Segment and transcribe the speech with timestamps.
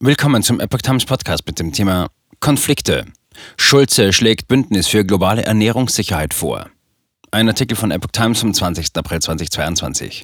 [0.00, 2.06] Willkommen zum Epoch Times Podcast mit dem Thema
[2.38, 3.04] Konflikte.
[3.56, 6.70] Schulze schlägt Bündnis für globale Ernährungssicherheit vor.
[7.32, 8.90] Ein Artikel von Epoch Times vom 20.
[8.94, 10.22] April 2022.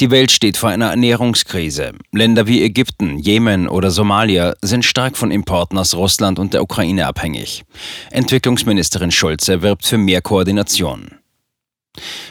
[0.00, 1.92] Die Welt steht vor einer Ernährungskrise.
[2.10, 7.06] Länder wie Ägypten, Jemen oder Somalia sind stark von Importen aus Russland und der Ukraine
[7.06, 7.62] abhängig.
[8.10, 11.21] Entwicklungsministerin Schulze wirbt für mehr Koordination.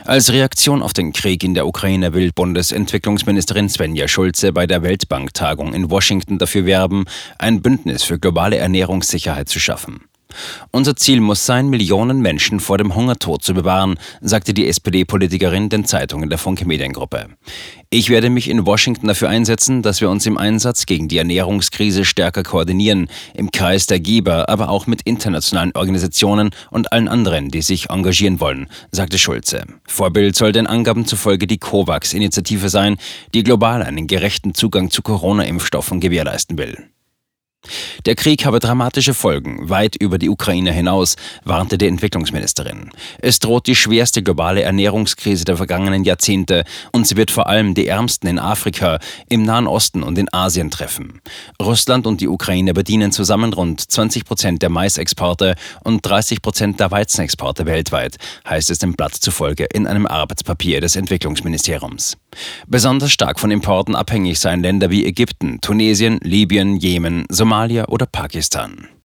[0.05, 5.73] Als Reaktion auf den Krieg in der Ukraine will Bundesentwicklungsministerin Svenja Schulze bei der Weltbanktagung
[5.73, 7.05] in Washington dafür werben,
[7.37, 10.05] ein Bündnis für globale Ernährungssicherheit zu schaffen.
[10.71, 15.85] Unser Ziel muss sein, Millionen Menschen vor dem Hungertod zu bewahren, sagte die SPD-Politikerin den
[15.85, 17.27] Zeitungen der Funke Mediengruppe.
[17.89, 22.05] Ich werde mich in Washington dafür einsetzen, dass wir uns im Einsatz gegen die Ernährungskrise
[22.05, 27.61] stärker koordinieren, im Kreis der Geber, aber auch mit internationalen Organisationen und allen anderen, die
[27.61, 29.65] sich engagieren wollen, sagte Schulze.
[29.85, 32.97] Vorbild soll den Angaben zufolge die COVAX-Initiative sein,
[33.33, 36.77] die global einen gerechten Zugang zu Corona-Impfstoffen gewährleisten will.
[38.05, 42.89] Der Krieg habe dramatische Folgen, weit über die Ukraine hinaus, warnte die Entwicklungsministerin.
[43.19, 47.87] Es droht die schwerste globale Ernährungskrise der vergangenen Jahrzehnte und sie wird vor allem die
[47.87, 48.97] Ärmsten in Afrika,
[49.29, 51.21] im Nahen Osten und in Asien treffen.
[51.61, 56.89] Russland und die Ukraine bedienen zusammen rund 20 Prozent der Maisexporte und 30 Prozent der
[56.89, 58.17] Weizenexporte weltweit,
[58.49, 62.17] heißt es dem Blatt zufolge in einem Arbeitspapier des Entwicklungsministeriums.
[62.65, 67.50] Besonders stark von Importen abhängig seien Länder wie Ägypten, Tunesien, Libyen, Jemen, Somalia
[67.89, 68.87] oder Pakistan.